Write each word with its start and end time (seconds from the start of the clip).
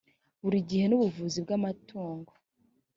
buri 0.43 0.57
gihe 0.69 0.85
n’ubuvuzi 0.87 1.37
bw’amatungo 1.45 2.31